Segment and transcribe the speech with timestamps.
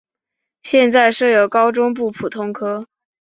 [0.63, 2.87] 现在设有高中部普通科。